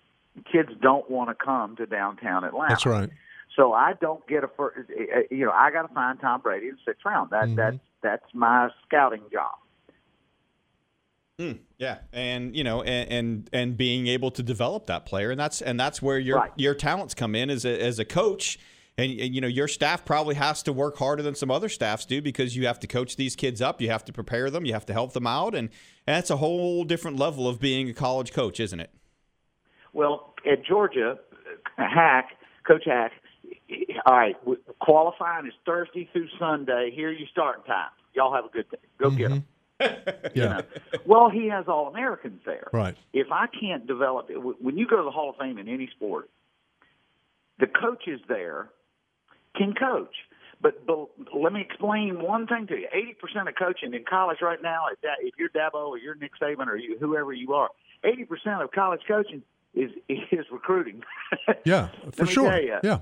Kids 0.51 0.71
don't 0.81 1.11
want 1.11 1.29
to 1.31 1.35
come 1.35 1.77
to 1.77 1.87
downtown 1.87 2.45
Atlanta. 2.45 2.71
That's 2.71 2.87
right. 2.87 3.11
So 3.57 3.73
I 3.75 3.93
don't 4.01 4.27
get 4.27 4.45
a 4.45 4.49
first. 4.49 4.89
You 5.31 5.45
know, 5.47 5.53
I 5.53 5.71
got 5.71 5.87
to 5.87 5.93
find 5.93 6.19
Tom 6.21 6.41
Brady 6.41 6.69
in 6.69 6.77
the 6.77 6.81
sixth 6.87 7.05
round. 7.05 7.31
That 7.31 7.49
Mhm. 7.49 7.57
that's 7.57 7.79
that's 8.01 8.35
my 8.35 8.71
scouting 8.87 9.23
job. 9.31 9.53
Mm, 11.39 11.59
yeah, 11.79 11.99
and 12.13 12.55
you 12.55 12.63
know, 12.63 12.83
and, 12.83 13.11
and 13.11 13.51
and 13.53 13.77
being 13.77 14.07
able 14.07 14.31
to 14.31 14.43
develop 14.43 14.87
that 14.87 15.07
player, 15.07 15.31
and 15.31 15.41
that's 15.41 15.61
and 15.63 15.79
that's 15.81 16.01
where 16.01 16.19
your 16.19 16.39
Right. 16.39 16.51
your 16.57 16.75
talents 16.75 17.15
come 17.15 17.35
in 17.35 17.51
as 17.51 17.65
a 17.65 17.83
as 17.83 17.99
a 17.99 18.05
coach. 18.05 18.59
And, 19.03 19.19
and 19.19 19.35
you 19.35 19.41
know 19.41 19.49
your 19.49 19.67
staff 19.67 20.05
probably 20.05 20.37
has 20.37 20.63
to 20.65 20.73
work 20.73 20.97
harder 20.97 21.23
than 21.23 21.35
some 21.35 21.51
other 21.51 21.69
staffs 21.69 22.07
do 22.07 22.23
because 22.23 22.55
you 22.55 22.67
have 22.67 22.79
to 22.81 22.87
coach 22.87 23.17
these 23.17 23.35
kids 23.35 23.61
up, 23.61 23.81
you 23.81 23.91
have 23.91 24.05
to 24.05 24.13
prepare 24.13 24.49
them, 24.49 24.65
you 24.65 24.73
have 24.75 24.87
to 24.87 24.93
help 24.93 25.13
them 25.13 25.27
out, 25.27 25.55
and, 25.55 25.71
and 26.07 26.17
that's 26.17 26.31
a 26.31 26.37
whole 26.37 26.85
different 26.85 27.19
level 27.19 27.49
of 27.49 27.59
being 27.59 27.89
a 27.89 27.95
college 27.95 28.33
coach, 28.33 28.61
isn't 28.61 28.79
it? 28.79 28.91
Well, 29.93 30.35
at 30.51 30.65
Georgia, 30.65 31.19
Haack, 31.79 32.25
Coach 32.67 32.85
Haack. 32.87 33.11
All 34.07 34.15
right, 34.15 34.37
qualifying 34.81 35.47
is 35.47 35.53
Thursday 35.67 36.09
through 36.13 36.29
Sunday. 36.39 36.93
Here 36.95 37.11
you 37.11 37.27
starting 37.31 37.65
time. 37.65 37.91
Y'all 38.15 38.35
have 38.35 38.45
a 38.45 38.49
good 38.49 38.71
day. 38.71 38.79
Go 38.99 39.11
get 39.11 39.31
mm-hmm. 39.31 39.35
'em. 39.35 39.47
Yeah. 40.35 40.61
Well, 41.07 41.29
he 41.29 41.49
has 41.49 41.65
all 41.67 41.89
Americans 41.89 42.41
there. 42.47 42.69
Right. 42.73 42.97
If 43.13 43.33
I 43.33 43.47
can't 43.49 43.85
develop 43.85 44.29
when 44.61 44.79
you 44.79 44.87
go 44.87 44.99
to 44.99 45.03
the 45.03 45.11
Hall 45.11 45.31
of 45.31 45.37
Fame 45.37 45.59
in 45.59 45.69
any 45.69 45.89
sport, 45.97 46.31
the 47.59 47.67
coaches 47.67 48.21
there 48.29 48.69
can 49.57 49.75
coach. 49.75 50.15
But, 50.61 50.87
but 50.87 51.09
let 51.35 51.53
me 51.53 51.61
explain 51.61 52.23
one 52.23 52.47
thing 52.47 52.67
to 52.69 52.75
you. 52.77 52.89
Eighty 52.93 53.15
percent 53.15 53.49
of 53.49 53.55
coaching 53.57 53.95
in 53.95 54.05
college 54.09 54.39
right 54.41 54.63
now, 54.63 54.85
if, 54.93 55.01
that, 55.01 55.17
if 55.21 55.35
you're 55.37 55.49
Dabo 55.49 55.89
or 55.89 55.99
you're 55.99 56.15
Nick 56.15 56.33
Saban 56.41 56.69
or 56.69 56.77
you, 56.77 56.97
whoever 57.01 57.33
you 57.33 57.53
are, 57.55 57.69
eighty 58.05 58.25
percent 58.25 58.63
of 58.63 58.71
college 58.71 59.01
coaching 59.09 59.43
is 59.75 59.91
is 60.09 60.47
recruiting. 60.53 61.03
Yeah, 61.65 61.89
Let 62.05 62.15
for 62.15 62.25
me 62.27 62.31
sure. 62.33 62.51
tell 62.51 62.63
you, 62.63 62.77
Yeah. 62.85 62.99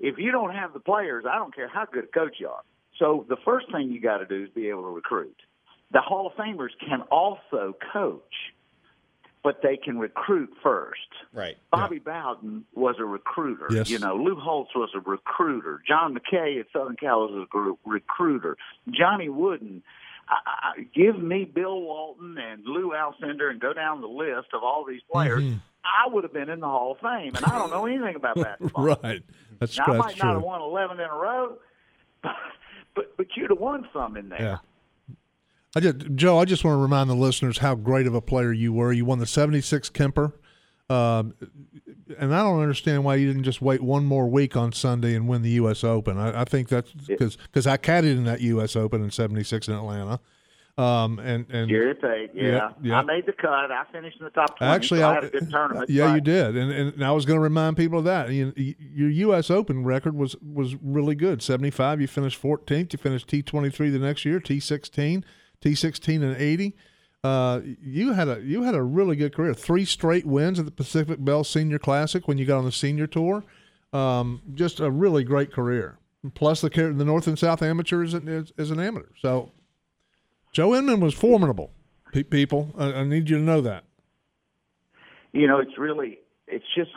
if 0.00 0.18
you 0.18 0.32
don't 0.32 0.54
have 0.54 0.72
the 0.72 0.80
players, 0.80 1.24
I 1.30 1.36
don't 1.38 1.54
care 1.54 1.68
how 1.68 1.84
good 1.86 2.04
a 2.04 2.06
coach 2.08 2.36
you 2.40 2.48
are. 2.48 2.62
So 2.98 3.24
the 3.28 3.36
first 3.44 3.70
thing 3.72 3.90
you 3.92 4.00
got 4.00 4.18
to 4.18 4.26
do 4.26 4.44
is 4.44 4.50
be 4.50 4.68
able 4.68 4.82
to 4.82 4.88
recruit. 4.88 5.36
The 5.92 6.00
Hall 6.00 6.26
of 6.26 6.32
Famers 6.34 6.70
can 6.80 7.02
also 7.10 7.76
coach, 7.92 8.34
but 9.42 9.60
they 9.62 9.76
can 9.76 9.98
recruit 9.98 10.50
first. 10.62 11.00
Right. 11.32 11.56
Bobby 11.70 11.98
Bowden 11.98 12.64
was 12.74 12.96
a 12.98 13.04
recruiter. 13.04 13.66
Yes. 13.70 13.90
You 13.90 13.98
know, 13.98 14.14
Lou 14.14 14.36
Holtz 14.36 14.70
was 14.74 14.90
a 14.94 15.00
recruiter. 15.00 15.82
John 15.86 16.16
McKay 16.16 16.60
at 16.60 16.66
Southern 16.72 16.96
Cal 16.96 17.26
was 17.26 17.46
a 17.52 17.88
recruiter. 17.88 18.56
Johnny 18.90 19.28
Wooden. 19.28 19.82
I, 20.28 20.34
I, 20.78 20.82
give 20.94 21.20
me 21.20 21.44
Bill 21.44 21.80
Walton 21.80 22.38
and 22.38 22.64
Lou 22.64 22.92
Alcindor 22.92 23.50
and 23.50 23.60
go 23.60 23.72
down 23.72 24.00
the 24.00 24.06
list 24.06 24.48
of 24.54 24.62
all 24.62 24.84
these 24.88 25.00
players. 25.10 25.42
Mm-hmm. 25.42 25.56
I 25.84 26.08
would 26.12 26.22
have 26.22 26.32
been 26.32 26.48
in 26.48 26.60
the 26.60 26.66
Hall 26.66 26.92
of 26.92 26.98
Fame, 26.98 27.34
and 27.34 27.44
I 27.44 27.58
don't 27.58 27.70
know 27.70 27.86
anything 27.86 28.14
about 28.14 28.36
basketball. 28.42 28.84
Right. 28.84 29.22
That's, 29.58 29.76
Now, 29.76 29.84
I 29.88 29.92
that's 29.94 30.04
might 30.04 30.18
not 30.22 30.34
have 30.34 30.42
won 30.42 30.62
11 30.62 31.00
in 31.00 31.06
a 31.06 31.14
row, 31.14 31.56
but 32.22 33.16
but 33.16 33.26
you'd 33.36 33.50
have 33.50 33.58
won 33.58 33.88
some 33.92 34.16
in 34.16 34.28
there. 34.28 34.40
Yeah. 34.40 34.56
I 35.74 35.80
just, 35.80 36.14
Joe, 36.14 36.38
I 36.38 36.44
just 36.44 36.64
want 36.64 36.76
to 36.76 36.82
remind 36.82 37.08
the 37.08 37.14
listeners 37.14 37.58
how 37.58 37.74
great 37.74 38.06
of 38.06 38.14
a 38.14 38.20
player 38.20 38.52
you 38.52 38.72
were. 38.72 38.92
You 38.92 39.04
won 39.04 39.18
the 39.18 39.26
76 39.26 39.88
Kemper. 39.90 40.32
Um, 40.90 41.34
and 42.18 42.34
I 42.34 42.42
don't 42.42 42.60
understand 42.60 43.04
why 43.04 43.14
you 43.14 43.26
didn't 43.26 43.44
just 43.44 43.62
wait 43.62 43.80
one 43.80 44.04
more 44.04 44.28
week 44.28 44.56
on 44.56 44.72
Sunday 44.72 45.14
and 45.14 45.26
win 45.26 45.40
the 45.42 45.50
U.S. 45.50 45.82
Open. 45.82 46.18
I, 46.18 46.42
I 46.42 46.44
think 46.44 46.68
that's 46.68 46.92
because 46.92 47.66
I 47.66 47.78
caddied 47.78 48.16
in 48.16 48.24
that 48.24 48.42
U.S. 48.42 48.76
Open 48.76 49.02
in 49.02 49.10
76 49.10 49.68
in 49.68 49.74
Atlanta. 49.74 50.20
Um, 50.78 51.18
and, 51.18 51.46
and 51.50 51.68
Pate, 51.70 52.30
yeah. 52.34 52.42
Yeah, 52.44 52.70
yeah. 52.82 52.98
I 52.98 53.02
made 53.02 53.26
the 53.26 53.32
cut. 53.32 53.70
I 53.70 53.84
finished 53.92 54.18
in 54.18 54.24
the 54.24 54.30
top 54.30 54.58
20. 54.58 54.72
Actually, 54.74 55.00
so 55.00 55.06
I 55.08 55.10
I- 55.10 55.14
had 55.14 55.24
a 55.24 55.28
good 55.30 55.50
tournament. 55.50 55.90
Yeah, 55.90 56.06
but 56.08 56.14
you 56.14 56.20
did, 56.22 56.56
and, 56.56 56.70
and 56.72 57.04
I 57.04 57.12
was 57.12 57.24
going 57.26 57.36
to 57.38 57.42
remind 57.42 57.76
people 57.76 57.98
of 58.00 58.04
that. 58.06 58.30
You, 58.30 58.52
you- 58.56 58.74
your 58.80 59.10
U.S. 59.10 59.50
Open 59.50 59.84
record 59.84 60.14
was 60.16 60.34
was 60.40 60.74
really 60.82 61.14
good. 61.14 61.42
Seventy 61.42 61.70
five, 61.70 62.00
you 62.00 62.06
finished 62.06 62.36
fourteenth. 62.38 62.92
You 62.94 62.98
finished 62.98 63.28
T 63.28 63.42
twenty 63.42 63.68
three 63.70 63.90
the 63.90 63.98
next 63.98 64.24
year, 64.24 64.40
T 64.40 64.60
sixteen, 64.60 65.26
T 65.62 65.74
sixteen, 65.74 66.22
and 66.22 66.36
eighty. 66.36 66.76
Uh, 67.24 67.60
you 67.80 68.12
had 68.12 68.28
a 68.28 68.40
you 68.42 68.64
had 68.64 68.74
a 68.74 68.82
really 68.82 69.16
good 69.16 69.34
career. 69.34 69.54
Three 69.54 69.84
straight 69.84 70.26
wins 70.26 70.58
at 70.58 70.64
the 70.66 70.72
Pacific 70.72 71.24
Bell 71.24 71.44
Senior 71.44 71.78
Classic 71.78 72.26
when 72.28 72.36
you 72.36 72.44
got 72.44 72.58
on 72.58 72.64
the 72.64 72.72
senior 72.72 73.06
tour. 73.06 73.44
Um, 73.92 74.42
just 74.54 74.80
a 74.80 74.90
really 74.90 75.22
great 75.22 75.52
career. 75.52 75.98
Plus 76.34 76.60
the 76.60 76.68
the 76.68 77.04
North 77.04 77.26
and 77.26 77.38
South 77.38 77.62
Amateurs 77.62 78.14
as, 78.14 78.26
as, 78.26 78.52
as 78.58 78.70
an 78.70 78.80
amateur. 78.80 79.08
So 79.20 79.52
Joe 80.52 80.74
Inman 80.74 81.00
was 81.00 81.14
formidable. 81.14 81.70
Pe- 82.12 82.24
people, 82.24 82.74
I, 82.76 82.92
I 82.92 83.04
need 83.04 83.30
you 83.30 83.38
to 83.38 83.42
know 83.42 83.60
that. 83.62 83.84
you 85.32 85.46
know, 85.46 85.58
it's 85.58 85.78
really, 85.78 86.18
it's 86.46 86.64
just, 86.76 86.90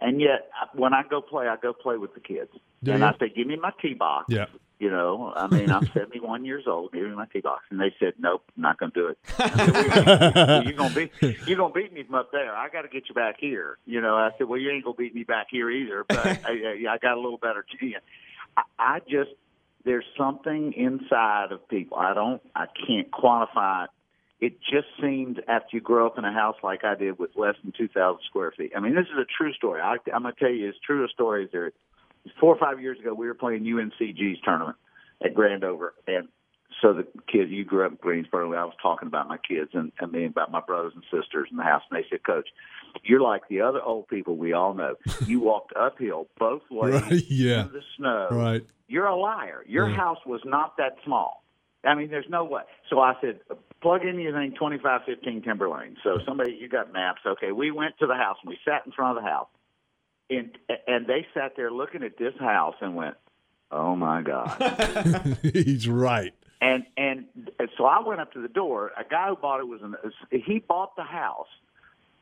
and 0.00 0.20
yet 0.20 0.48
when 0.74 0.94
I 0.94 1.02
go 1.10 1.20
play, 1.20 1.48
I 1.48 1.56
go 1.56 1.72
play 1.72 1.96
with 1.96 2.14
the 2.14 2.20
kids, 2.20 2.50
Do 2.82 2.92
and 2.92 3.00
you? 3.00 3.06
I 3.06 3.12
say, 3.18 3.32
give 3.34 3.46
me 3.46 3.56
my 3.56 3.72
tee 3.82 3.94
box. 3.94 4.26
Yeah. 4.28 4.46
You 4.84 4.90
know, 4.90 5.32
I 5.34 5.46
mean, 5.50 5.70
I'm 5.70 5.86
71 5.86 6.44
years 6.44 6.64
old. 6.66 6.92
Give 6.92 7.04
me 7.04 7.14
my 7.14 7.26
box, 7.42 7.64
and 7.70 7.80
they 7.80 7.94
said, 7.98 8.12
nope, 8.18 8.42
not 8.54 8.78
going 8.78 8.92
to 8.92 9.00
do 9.00 9.06
it. 9.06 9.18
Said, 9.26 10.66
you're 10.66 10.74
gonna 10.74 10.94
beat, 10.94 11.10
you're 11.46 11.56
gonna 11.56 11.72
beat 11.72 11.90
me 11.90 12.02
from 12.02 12.16
up 12.16 12.30
there. 12.32 12.54
I 12.54 12.68
got 12.68 12.82
to 12.82 12.88
get 12.88 13.08
you 13.08 13.14
back 13.14 13.36
here. 13.38 13.78
You 13.86 14.02
know, 14.02 14.14
I 14.14 14.32
said, 14.36 14.46
well, 14.46 14.60
you 14.60 14.70
ain't 14.70 14.84
gonna 14.84 14.94
beat 14.94 15.14
me 15.14 15.24
back 15.24 15.46
here 15.50 15.70
either. 15.70 16.04
But 16.06 16.18
I, 16.26 16.38
I, 16.46 16.84
I 16.92 16.98
got 16.98 17.16
a 17.16 17.20
little 17.20 17.38
better 17.38 17.64
chance. 17.80 18.04
I, 18.58 18.62
I 18.78 18.98
just, 19.08 19.30
there's 19.86 20.04
something 20.18 20.74
inside 20.74 21.52
of 21.52 21.66
people. 21.66 21.96
I 21.96 22.12
don't, 22.12 22.42
I 22.54 22.66
can't 22.86 23.10
quantify 23.10 23.84
it 23.84 23.90
it 24.40 24.60
just 24.60 24.88
seemed 25.00 25.40
after 25.48 25.68
you 25.72 25.80
grow 25.80 26.06
up 26.06 26.18
in 26.18 26.24
a 26.26 26.32
house 26.32 26.56
like 26.62 26.84
I 26.84 26.96
did 26.96 27.18
with 27.18 27.30
less 27.34 27.54
than 27.62 27.72
2,000 27.78 28.20
square 28.26 28.52
feet. 28.54 28.72
I 28.76 28.80
mean, 28.80 28.94
this 28.94 29.06
is 29.06 29.18
a 29.18 29.24
true 29.24 29.54
story. 29.54 29.80
I, 29.80 29.96
I'm 30.12 30.22
going 30.22 30.34
to 30.34 30.38
tell 30.38 30.50
you 30.50 30.68
as 30.68 30.74
true 30.84 31.02
a 31.02 31.08
story 31.08 31.44
as 31.44 31.50
there 31.50 31.68
is. 31.68 31.72
Four 32.40 32.54
or 32.54 32.58
five 32.58 32.80
years 32.80 32.98
ago, 32.98 33.12
we 33.14 33.26
were 33.26 33.34
playing 33.34 33.64
UNCG's 33.64 34.40
tournament 34.44 34.76
at 35.24 35.34
Grandover, 35.34 35.90
and 36.06 36.28
so 36.82 36.92
the 36.92 37.06
kids, 37.30 37.50
you 37.50 37.64
grew 37.64 37.84
up 37.86 37.92
in 37.92 37.98
Greensboro. 38.00 38.52
I 38.54 38.64
was 38.64 38.74
talking 38.82 39.06
about 39.06 39.28
my 39.28 39.36
kids 39.38 39.70
and, 39.74 39.92
and 40.00 40.10
me 40.10 40.24
about 40.26 40.50
my 40.50 40.60
brothers 40.60 40.92
and 40.94 41.04
sisters 41.04 41.48
in 41.50 41.56
the 41.56 41.62
house, 41.62 41.82
and 41.90 41.98
they 41.98 42.06
said, 42.10 42.24
"Coach, 42.24 42.48
you're 43.04 43.20
like 43.20 43.42
the 43.48 43.60
other 43.60 43.80
old 43.80 44.08
people 44.08 44.36
we 44.36 44.52
all 44.52 44.74
know. 44.74 44.94
You 45.26 45.40
walked 45.40 45.72
uphill 45.76 46.26
both 46.38 46.62
ways 46.70 47.00
Right, 47.02 47.22
yeah. 47.28 47.66
in 47.66 47.72
the 47.72 47.82
snow. 47.96 48.28
Right. 48.30 48.62
You're 48.88 49.06
a 49.06 49.16
liar. 49.16 49.62
Your 49.66 49.88
Yeah. 49.88 49.96
house 49.96 50.18
was 50.26 50.40
not 50.44 50.76
that 50.78 50.96
small." 51.04 51.42
I 51.86 51.94
mean, 51.94 52.08
there's 52.08 52.24
no 52.30 52.44
way. 52.44 52.62
So 52.88 53.00
I 53.00 53.12
said, 53.20 53.40
plug 53.82 54.06
in 54.06 54.18
your 54.18 54.32
thing, 54.32 54.52
2515 54.52 55.42
Timberlane. 55.42 55.96
So 56.02 56.18
somebody, 56.26 56.56
you 56.58 56.66
got 56.66 56.90
maps. 56.94 57.20
Okay, 57.26 57.52
we 57.52 57.70
went 57.70 57.98
to 57.98 58.06
the 58.06 58.14
house 58.14 58.38
and 58.42 58.48
we 58.48 58.56
sat 58.64 58.86
in 58.86 58.92
front 58.92 59.18
of 59.18 59.22
the 59.22 59.28
house, 59.28 59.48
and 60.30 60.50
and 60.86 61.06
they 61.06 61.26
sat 61.34 61.56
there 61.56 61.70
looking 61.70 62.02
at 62.02 62.16
this 62.18 62.34
house 62.38 62.76
and 62.80 62.94
went, 62.94 63.16
"Oh 63.70 63.96
my 63.96 64.22
god." 64.22 65.38
He's 65.42 65.88
right. 65.88 66.34
And 66.60 66.84
and 66.96 67.26
so 67.76 67.84
I 67.84 68.00
went 68.00 68.20
up 68.20 68.32
to 68.32 68.40
the 68.40 68.48
door. 68.48 68.92
A 68.98 69.04
guy 69.04 69.28
who 69.28 69.36
bought 69.36 69.60
it 69.60 69.68
was 69.68 69.82
an 69.82 69.96
he 70.30 70.60
bought 70.60 70.96
the 70.96 71.02
house 71.02 71.48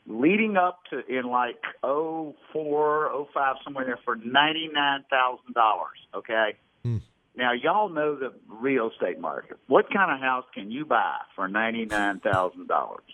leading 0.06 0.56
up 0.56 0.80
to 0.90 1.06
in 1.06 1.26
like 1.26 1.62
oh 1.82 2.34
four 2.52 3.10
oh 3.10 3.28
five 3.32 3.56
somewhere 3.62 3.84
there 3.84 3.98
for 4.04 4.16
ninety 4.16 4.68
nine 4.72 5.04
thousand 5.10 5.54
dollars. 5.54 5.98
Okay. 6.14 6.56
Hmm. 6.82 6.98
Now 7.36 7.52
y'all 7.52 7.88
know 7.88 8.16
the 8.16 8.32
real 8.48 8.90
estate 8.90 9.20
market. 9.20 9.58
What 9.68 9.92
kind 9.92 10.10
of 10.10 10.20
house 10.20 10.44
can 10.52 10.70
you 10.70 10.84
buy 10.84 11.18
for 11.36 11.48
ninety 11.48 11.84
nine 11.84 12.20
thousand 12.20 12.66
dollars? 12.66 13.04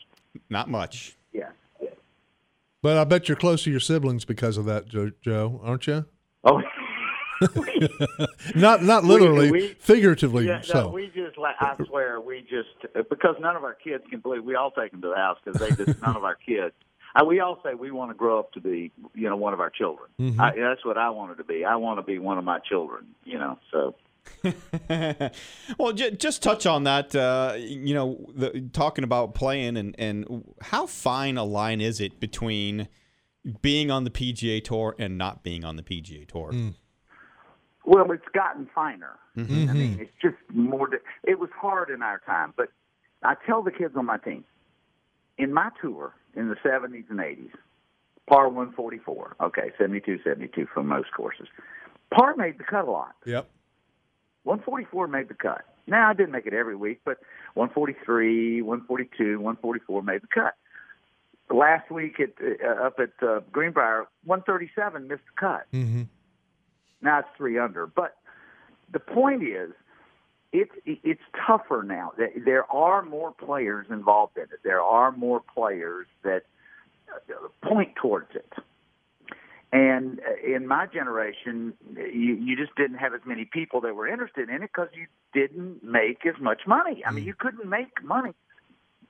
Not 0.48 0.70
much. 0.70 1.14
Yeah. 1.32 1.50
But 2.82 2.96
I 2.96 3.04
bet 3.04 3.28
you're 3.28 3.36
close 3.36 3.64
to 3.64 3.70
your 3.70 3.80
siblings 3.80 4.24
because 4.24 4.56
of 4.56 4.64
that, 4.66 4.86
Joe, 4.88 5.10
Joe 5.20 5.60
aren't 5.64 5.86
you? 5.86 6.04
Oh. 6.44 6.62
not 8.56 8.82
not 8.82 9.04
literally, 9.04 9.50
we- 9.50 9.68
figuratively. 9.78 10.46
Yeah, 10.46 10.60
so 10.60 10.84
no, 10.84 10.88
we 10.88 11.06
just 11.06 11.38
I 11.38 11.76
swear 11.86 12.20
we 12.20 12.40
just 12.40 12.92
because 13.08 13.36
none 13.40 13.54
of 13.54 13.62
our 13.62 13.74
kids 13.74 14.02
can 14.10 14.20
believe 14.20 14.44
we 14.44 14.56
all 14.56 14.72
take 14.72 14.90
them 14.90 15.00
to 15.02 15.08
the 15.08 15.14
house 15.14 15.38
because 15.44 15.60
they 15.60 15.84
just 15.84 16.00
none 16.02 16.16
of 16.16 16.24
our 16.24 16.34
kids. 16.34 16.74
Uh, 17.14 17.24
we 17.24 17.40
all 17.40 17.60
say 17.64 17.74
we 17.74 17.90
want 17.90 18.10
to 18.10 18.14
grow 18.14 18.38
up 18.38 18.52
to 18.52 18.60
be 18.60 18.90
you 19.14 19.28
know 19.28 19.36
one 19.36 19.52
of 19.52 19.60
our 19.60 19.70
children. 19.70 20.10
Mm-hmm. 20.20 20.40
I, 20.40 20.52
that's 20.56 20.84
what 20.84 20.98
I 20.98 21.10
wanted 21.10 21.36
to 21.38 21.44
be. 21.44 21.64
I 21.64 21.76
want 21.76 21.98
to 21.98 22.02
be 22.02 22.18
one 22.18 22.38
of 22.38 22.44
my 22.44 22.58
children. 22.58 23.06
You 23.24 23.38
know, 23.38 23.58
so 23.70 23.94
well, 25.78 25.92
j- 25.92 26.12
just 26.12 26.42
touch 26.42 26.66
on 26.66 26.84
that. 26.84 27.14
Uh, 27.14 27.54
you 27.58 27.94
know, 27.94 28.26
the, 28.34 28.68
talking 28.72 29.04
about 29.04 29.34
playing 29.34 29.76
and 29.76 29.94
and 29.98 30.44
how 30.62 30.86
fine 30.86 31.36
a 31.36 31.44
line 31.44 31.80
is 31.80 32.00
it 32.00 32.20
between 32.20 32.88
being 33.62 33.90
on 33.90 34.04
the 34.04 34.10
PGA 34.10 34.62
Tour 34.62 34.94
and 34.98 35.16
not 35.18 35.42
being 35.42 35.64
on 35.64 35.76
the 35.76 35.82
PGA 35.82 36.26
Tour? 36.26 36.52
well, 37.84 38.10
it's 38.12 38.24
gotten 38.34 38.68
finer. 38.74 39.18
Mm-hmm. 39.36 39.70
I 39.70 39.72
mean, 39.72 39.98
it's 40.00 40.12
just 40.20 40.36
more. 40.54 40.88
di- 40.88 40.96
It 41.24 41.38
was 41.38 41.50
hard 41.58 41.90
in 41.90 42.02
our 42.02 42.20
time, 42.26 42.52
but 42.56 42.68
I 43.22 43.34
tell 43.46 43.62
the 43.62 43.70
kids 43.70 43.94
on 43.96 44.06
my 44.06 44.18
team 44.18 44.44
in 45.38 45.52
my 45.52 45.70
tour 45.80 46.14
in 46.36 46.48
the 46.48 46.56
70s 46.56 47.04
and 47.10 47.18
80s, 47.20 47.50
par 48.28 48.48
144. 48.48 49.36
Okay, 49.40 49.70
72, 49.78 50.18
72 50.24 50.66
for 50.74 50.82
most 50.82 51.08
courses. 51.16 51.46
Par 52.12 52.34
made 52.36 52.58
the 52.58 52.64
cut 52.64 52.86
a 52.86 52.90
lot. 52.90 53.14
yep. 53.24 53.48
144 54.48 55.08
made 55.08 55.28
the 55.28 55.34
cut. 55.34 55.62
Now 55.86 56.08
I 56.08 56.14
didn't 56.14 56.32
make 56.32 56.46
it 56.46 56.54
every 56.54 56.74
week, 56.74 57.00
but 57.04 57.18
143, 57.54 58.62
142, 58.62 59.38
144 59.38 60.02
made 60.02 60.22
the 60.22 60.26
cut. 60.28 60.54
Last 61.54 61.90
week 61.90 62.18
at 62.18 62.30
uh, 62.42 62.86
up 62.86 62.98
at 62.98 63.10
uh, 63.26 63.40
Greenbrier, 63.52 64.06
137 64.24 65.06
missed 65.06 65.22
the 65.34 65.40
cut. 65.40 65.66
hmm 65.70 66.02
Now 67.02 67.18
it's 67.20 67.28
three 67.36 67.58
under. 67.58 67.86
But 67.86 68.16
the 68.90 69.00
point 69.00 69.42
is, 69.42 69.72
it's 70.52 70.72
it's 70.86 71.20
tougher 71.46 71.82
now. 71.86 72.12
There- 72.16 72.32
There 72.42 72.70
are 72.72 73.02
more 73.02 73.32
players 73.32 73.86
involved 73.90 74.36
in 74.38 74.44
it. 74.44 74.60
There 74.64 74.80
are 74.82 75.12
more 75.12 75.40
players 75.54 76.06
that 76.22 76.44
uh, 77.14 77.48
point 77.68 77.96
towards 77.96 78.34
it. 78.34 78.50
And 79.70 80.20
uh, 80.20 80.56
in 80.56 80.66
my 80.66 80.86
generation, 80.86 81.74
you, 81.94 82.34
you 82.34 82.56
just 82.56 82.74
didn't 82.76 82.96
have 82.98 83.12
as 83.12 83.20
many 83.26 83.44
people 83.44 83.80
that 83.82 83.94
were 83.94 84.08
interested 84.08 84.48
in 84.48 84.56
it 84.56 84.70
because 84.74 84.88
you 84.94 85.06
didn't 85.34 85.84
make 85.84 86.24
as 86.24 86.40
much 86.40 86.62
money. 86.66 87.02
I 87.06 87.10
mean, 87.10 87.24
you 87.24 87.34
couldn't 87.34 87.68
make 87.68 88.02
money. 88.02 88.32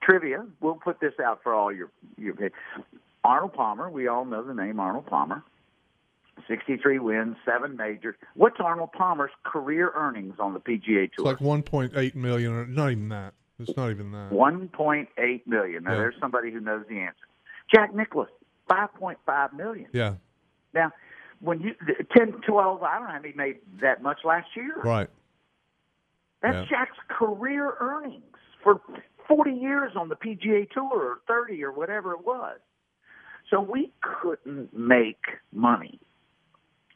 Trivia. 0.03 0.47
We'll 0.61 0.75
put 0.75 1.01
this 1.01 1.15
out 1.25 1.41
for 1.43 1.55
all 1.55 1.73
your 1.73 1.91
your. 2.17 2.35
Arnold 3.25 3.53
Palmer. 3.53 3.91
We 3.91 4.09
all 4.09 4.25
know 4.25 4.43
the 4.43 4.55
name 4.55 4.81
Arnold 4.81 5.07
Palmer. 5.07 5.43
63 6.47 6.99
wins, 7.01 7.37
seven 7.45 7.77
majors. 7.77 8.15
What's 8.35 8.57
Arnold 8.61 8.93
Palmer's 8.93 9.33
career 9.45 9.93
earnings 9.95 10.35
on 10.39 10.55
the 10.55 10.61
PGA 10.61 11.11
Tour? 11.13 11.33
It's 11.33 11.41
like 11.41 11.65
1.8 11.65 12.15
million, 12.15 12.53
or 12.53 12.67
not 12.67 12.93
even 12.93 13.09
that. 13.09 13.35
It's 13.59 13.77
not 13.77 13.91
even 13.91 14.13
that. 14.13 14.31
1.8 14.31 15.47
million. 15.47 15.85
Now 15.85 15.91
Yeah. 15.93 15.97
there's 15.99 16.15
somebody 16.21 16.53
who 16.53 16.61
knows 16.61 16.85
the 16.89 17.01
answer. 17.01 17.27
Jack 17.75 17.93
Nicklaus, 17.93 18.29
5.5 18.71 19.53
million. 19.55 19.89
Yeah. 19.93 20.15
Now, 20.79 20.93
when 21.41 21.61
you 21.61 21.75
10, 22.17 22.41
12, 22.47 22.83
I 22.83 22.95
don't 22.95 23.07
know 23.07 23.13
how 23.13 23.21
many 23.21 23.35
made 23.35 23.59
that 23.81 24.01
much 24.01 24.19
last 24.25 24.49
year. 24.55 24.81
Right. 24.83 25.09
That's 26.41 26.55
Yeah. 26.55 26.65
Jack's 26.67 26.99
career 27.09 27.75
earnings 27.81 28.23
for 28.63 28.81
40 29.27 29.53
years 29.53 29.97
on 29.97 30.09
the 30.09 30.15
PGA 30.15 30.71
Tour 30.71 30.85
or 30.93 31.19
30 31.27 31.65
or 31.65 31.73
whatever 31.73 32.13
it 32.13 32.25
was. 32.25 32.59
So 33.51 33.61
we 33.61 33.93
couldn't 34.03 34.73
make 34.77 35.25
money. 35.53 35.99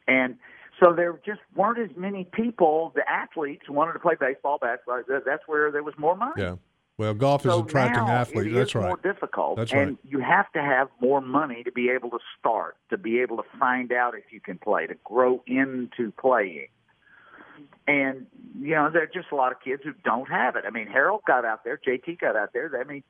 And 0.07 0.39
so 0.79 0.93
there 0.93 1.19
just 1.25 1.41
weren't 1.57 1.79
as 1.79 1.97
many 1.97 2.25
people, 2.25 2.93
the 2.95 3.09
athletes 3.11 3.69
wanted 3.69 3.95
to 3.95 3.99
play 3.99 4.15
baseball, 4.19 4.59
basketball. 4.59 5.03
That's 5.09 5.43
where 5.47 5.73
there 5.73 5.83
was 5.83 5.95
more 5.99 6.17
money. 6.17 6.33
Yeah. 6.37 6.57
Well, 7.03 7.15
golf 7.15 7.45
is 7.45 7.51
So 7.51 7.65
attracting 7.65 8.05
now 8.05 8.13
athletes. 8.13 8.53
It 8.53 8.55
That's 8.55 8.71
is 8.71 8.75
right. 8.77 8.87
more 8.87 8.97
difficult, 9.03 9.57
That's 9.57 9.73
and 9.73 9.91
right. 9.91 9.99
you 10.09 10.21
have 10.21 10.53
to 10.53 10.63
have 10.63 10.89
more 11.01 11.21
money 11.21 11.65
to 11.65 11.73
be 11.73 11.91
able 11.91 12.11
to 12.11 12.21
start, 12.39 12.77
to 12.91 12.97
be 12.97 13.19
able 13.19 13.39
to 13.39 13.43
find 13.59 13.91
out 13.91 14.15
if 14.15 14.33
you 14.33 14.41
can 14.41 14.57
play, 14.57 14.87
to 14.87 14.95
grow 15.03 15.43
into 15.49 16.13
playing. 16.13 16.69
And 17.89 18.27
you 18.57 18.77
know, 18.77 18.89
there 18.93 19.03
are 19.03 19.11
just 19.13 19.33
a 19.33 19.35
lot 19.35 19.51
of 19.51 19.59
kids 19.61 19.83
who 19.83 19.95
don't 20.05 20.29
have 20.29 20.55
it. 20.55 20.63
I 20.65 20.71
mean, 20.71 20.87
Harold 20.87 21.23
got 21.27 21.45
out 21.45 21.65
there, 21.65 21.77
JT 21.77 22.21
got 22.21 22.37
out 22.37 22.53
there. 22.53 22.71
I 22.81 22.85
mean, 22.85 23.03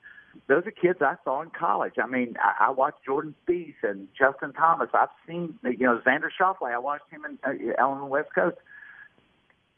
those 0.46 0.66
are 0.66 0.70
kids 0.70 1.00
I 1.02 1.16
saw 1.22 1.42
in 1.42 1.50
college. 1.50 1.94
I 2.02 2.06
mean, 2.06 2.37
I, 2.42 2.68
I 2.68 2.70
watched 2.70 3.04
Jordan 3.04 3.34
Spieth 3.46 3.75
and 3.82 4.08
Justin 4.18 4.54
Thomas. 4.54 4.88
I've 4.94 5.11
seen, 5.28 5.58
you 5.62 5.76
know, 5.87 6.00
Xander 6.06 6.30
Schauffele. 6.40 6.72
I 6.72 6.78
watched 6.78 7.11
him 7.11 7.26
in 7.26 7.38
uh, 7.44 7.82
on 7.84 8.00
the 8.00 8.06
West 8.06 8.30
Coast. 8.34 8.56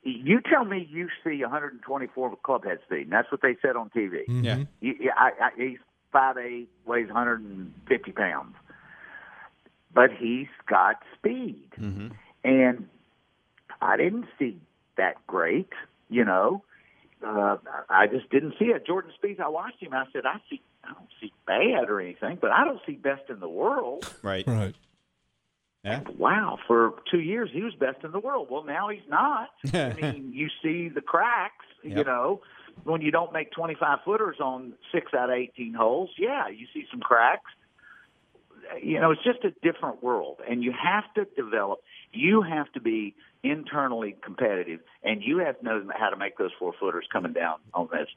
You 0.05 0.41
tell 0.43 0.65
me 0.65 0.87
you 0.91 1.09
see 1.25 1.41
124 1.41 2.37
clubhead 2.45 2.83
speed, 2.85 3.03
and 3.03 3.13
that's 3.13 3.31
what 3.33 3.41
they 3.43 3.57
said 3.63 3.75
on 3.77 3.91
TV. 3.91 4.25
Yeah. 4.29 4.59
You- 4.81 4.97
you- 5.01 5.13
I, 5.17 5.31
I, 5.41 5.51
he's 5.57 5.79
five 6.13 6.37
eight, 6.37 6.69
weighs 6.87 7.07
150 7.09 8.13
pounds, 8.13 8.55
but 9.93 10.11
he's 10.13 10.49
got 10.69 10.97
speed, 11.17 11.71
Mm-hmm. 11.81 12.09
and 12.45 12.89
I 13.81 13.97
didn't 13.97 14.27
see 14.39 14.61
that 14.97 15.27
great. 15.27 15.71
You 16.11 16.25
know, 16.25 16.63
uh, 17.27 17.57
I 17.89 18.07
just 18.07 18.29
didn't 18.31 18.55
see 18.59 18.67
it. 18.67 18.87
Jordan 18.87 19.11
Spieth, 19.23 19.41
I 19.41 19.49
watched 19.49 19.83
him. 19.83 19.95
I 19.95 20.05
said, 20.13 20.27
I 20.27 20.37
see, 20.51 20.61
I 20.85 20.93
don't 20.93 21.09
see 21.21 21.33
bad 21.47 21.89
or 21.89 22.01
anything, 22.01 22.39
but 22.41 22.51
I 22.51 22.65
don't 22.65 22.81
see 22.87 22.93
best 22.93 23.23
in 23.31 23.41
the 23.41 23.49
world. 23.49 24.07
Right. 24.23 24.47
Right. 24.47 24.75
Yeah. 25.85 26.01
Wow, 26.17 26.59
for 26.67 26.95
two 27.11 27.21
years 27.21 27.51
he 27.53 27.63
was 27.63 27.75
best 27.75 28.05
in 28.05 28.13
the 28.13 28.19
world. 28.19 28.49
Well, 28.51 28.65
now 28.65 28.89
he's 28.89 29.07
not. 29.09 29.51
I 29.75 29.93
mean, 29.93 30.33
you 30.35 30.49
see 30.63 30.89
the 30.89 31.03
cracks. 31.03 31.67
You 31.83 32.03
know, 32.03 32.41
when 32.85 33.03
you 33.03 33.11
don't 33.11 33.33
make 33.33 33.53
twenty-five 33.53 33.99
footers 34.05 34.37
on 34.41 34.73
six 34.93 35.13
out 35.13 35.29
of 35.29 35.37
eighteen 35.37 35.75
holes, 35.75 36.11
yeah, 36.19 36.49
you 36.49 36.67
see 36.73 36.87
some 36.91 37.01
cracks. 37.01 37.51
You 38.83 39.01
know, 39.01 39.11
it's 39.11 39.23
just 39.23 39.45
a 39.45 39.51
different 39.63 40.03
world, 40.03 40.39
and 40.49 40.63
you 40.63 40.73
have 40.73 41.05
to 41.15 41.27
develop. 41.41 41.81
You 42.13 42.43
have 42.43 42.71
to 42.73 42.81
be 42.81 43.15
internally 43.43 44.17
competitive, 44.23 44.81
and 45.03 45.23
you 45.23 45.39
have 45.39 45.59
to 45.59 45.65
know 45.65 45.87
how 45.95 46.11
to 46.11 46.17
make 46.17 46.39
those 46.39 46.51
four 46.59 46.73
footers 46.79 47.07
coming 47.13 47.33
down 47.33 47.57
on 47.73 47.89
this 47.93 48.09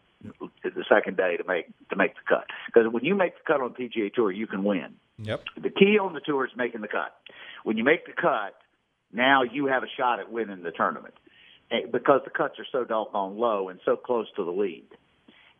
the 0.63 0.85
second 0.89 1.17
day 1.17 1.37
to 1.37 1.43
make 1.43 1.67
to 1.89 1.95
make 1.95 2.15
the 2.15 2.21
cut. 2.27 2.45
Because 2.67 2.91
when 2.91 3.03
you 3.03 3.15
make 3.15 3.33
the 3.33 3.43
cut 3.45 3.61
on 3.61 3.73
the 3.77 3.85
PGA 3.85 4.13
Tour, 4.13 4.31
you 4.31 4.47
can 4.47 4.63
win. 4.63 4.95
Yep. 5.19 5.43
The 5.61 5.69
key 5.69 5.97
on 5.99 6.13
the 6.13 6.21
tour 6.21 6.45
is 6.45 6.51
making 6.55 6.81
the 6.81 6.87
cut. 6.87 7.15
When 7.63 7.77
you 7.77 7.83
make 7.83 8.05
the 8.05 8.13
cut, 8.13 8.55
now 9.11 9.41
you 9.43 9.65
have 9.65 9.83
a 9.83 9.87
shot 9.97 10.19
at 10.19 10.31
winning 10.31 10.63
the 10.63 10.71
tournament 10.71 11.15
Eh, 11.69 11.81
because 11.91 12.21
the 12.23 12.29
cuts 12.29 12.59
are 12.59 12.65
so 12.71 12.85
doggone 12.85 13.37
low 13.37 13.69
and 13.69 13.79
so 13.83 13.95
close 13.95 14.27
to 14.35 14.45
the 14.45 14.51
lead. 14.51 14.85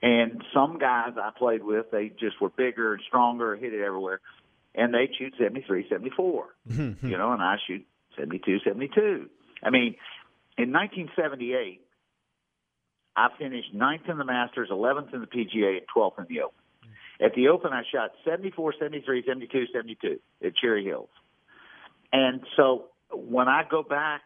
And 0.02 0.44
some 0.54 0.78
guys 0.78 1.14
I 1.22 1.32
played 1.38 1.64
with, 1.64 1.92
they 1.92 2.10
just 2.10 2.40
were 2.40 2.50
bigger 2.50 2.94
and 2.94 3.04
stronger, 3.08 3.56
hit 3.56 3.74
it 3.74 3.84
everywhere, 3.84 4.22
and 4.78 4.94
they 4.94 5.10
shoot 5.18 5.34
73, 5.38 5.88
74. 5.90 6.46
Mm-hmm. 6.70 7.08
you 7.08 7.18
know, 7.18 7.34
and 7.34 7.42
I 7.42 7.56
shoot 7.68 7.86
72, 8.18 8.60
72. 8.64 9.30
I 9.64 9.72
mean, 9.72 9.96
in 10.58 10.72
1978, 10.72 11.82
I 13.16 13.28
finished 13.40 13.74
ninth 13.74 14.04
in 14.08 14.20
the 14.20 14.26
Masters, 14.26 14.70
11th 14.72 15.14
in 15.14 15.22
the 15.22 15.28
PGA, 15.28 15.78
and 15.78 15.88
12th 15.94 16.20
in 16.20 16.26
the 16.30 16.42
Open. 16.42 16.60
At 17.20 17.34
the 17.34 17.48
Open, 17.48 17.74
I 17.74 17.82
shot 17.92 18.12
74, 18.24 18.76
73, 18.80 19.24
72, 19.26 19.66
72 19.74 20.20
at 20.46 20.56
Cherry 20.56 20.86
Hills. 20.86 21.10
And 22.14 22.42
so 22.56 22.86
when 23.12 23.48
I 23.48 23.64
go 23.70 23.82
back, 23.82 24.22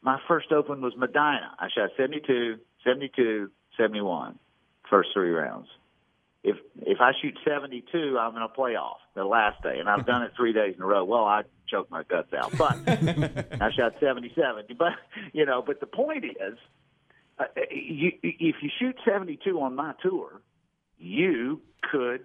my 0.00 0.18
first 0.26 0.50
Open 0.50 0.80
was 0.80 0.94
Medinah. 0.96 1.56
I 1.58 1.68
shot 1.74 1.90
72, 1.98 2.56
72, 2.84 3.50
71, 3.76 4.38
first 4.88 5.10
three 5.12 5.30
rounds. 5.30 5.68
If 6.46 6.58
if 6.82 7.00
I 7.00 7.10
shoot 7.20 7.36
72, 7.44 8.16
I'm 8.16 8.36
in 8.36 8.42
a 8.42 8.48
playoff 8.48 8.98
the 9.14 9.24
last 9.24 9.60
day, 9.64 9.80
and 9.80 9.88
I've 9.88 10.06
done 10.06 10.22
it 10.22 10.30
three 10.36 10.52
days 10.52 10.76
in 10.76 10.82
a 10.82 10.86
row. 10.86 11.04
Well, 11.04 11.24
I 11.24 11.42
choked 11.68 11.90
my 11.90 12.04
guts 12.04 12.32
out, 12.32 12.56
but 12.56 12.78
I 13.60 13.70
shot 13.72 13.94
77. 13.98 14.64
But 14.78 14.92
you 15.32 15.44
know, 15.44 15.60
but 15.66 15.80
the 15.80 15.86
point 15.86 16.24
is, 16.24 16.56
uh, 17.40 17.46
you, 17.72 18.12
if 18.22 18.56
you 18.62 18.70
shoot 18.78 18.94
72 19.04 19.60
on 19.60 19.74
my 19.74 19.94
tour, 20.00 20.40
you 20.98 21.62
could 21.90 22.20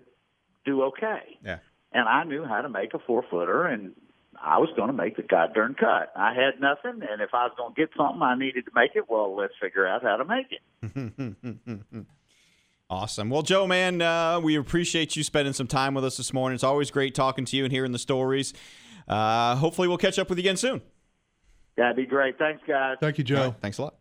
do 0.65 0.83
okay. 0.83 1.39
Yeah. 1.43 1.57
And 1.91 2.07
I 2.07 2.23
knew 2.23 2.45
how 2.45 2.61
to 2.61 2.69
make 2.69 2.93
a 2.93 2.99
four 2.99 3.23
footer, 3.27 3.65
and 3.65 3.93
I 4.39 4.59
was 4.59 4.69
going 4.75 4.87
to 4.87 4.93
make 4.93 5.15
the 5.17 5.23
goddamn 5.23 5.73
cut. 5.73 6.13
I 6.15 6.35
had 6.35 6.61
nothing, 6.61 7.01
and 7.09 7.21
if 7.21 7.33
I 7.33 7.45
was 7.45 7.53
going 7.57 7.73
to 7.73 7.81
get 7.81 7.89
something, 7.97 8.21
I 8.21 8.37
needed 8.37 8.65
to 8.65 8.71
make 8.75 8.91
it. 8.93 9.09
Well, 9.09 9.35
let's 9.35 9.53
figure 9.59 9.87
out 9.87 10.03
how 10.03 10.17
to 10.17 10.25
make 10.25 10.47
it. 10.51 12.05
awesome. 12.91 13.29
Well, 13.29 13.41
Joe, 13.41 13.65
man, 13.65 14.01
uh, 14.01 14.39
we 14.39 14.55
appreciate 14.55 15.15
you 15.15 15.23
spending 15.23 15.53
some 15.53 15.67
time 15.67 15.95
with 15.95 16.05
us 16.05 16.17
this 16.17 16.33
morning. 16.33 16.53
It's 16.55 16.63
always 16.63 16.91
great 16.91 17.15
talking 17.15 17.45
to 17.45 17.57
you 17.57 17.63
and 17.63 17.71
hearing 17.71 17.93
the 17.93 17.99
stories. 17.99 18.53
Uh, 19.07 19.55
hopefully, 19.55 19.87
we'll 19.87 19.97
catch 19.97 20.19
up 20.19 20.29
with 20.29 20.37
you 20.37 20.43
again 20.43 20.57
soon. 20.57 20.81
That'd 21.77 21.95
be 21.95 22.05
great. 22.05 22.37
Thanks, 22.37 22.61
guys. 22.67 22.97
Thank 22.99 23.17
you, 23.17 23.23
Joe. 23.23 23.45
Right, 23.45 23.55
thanks 23.61 23.77
a 23.79 23.83
lot. 23.83 23.95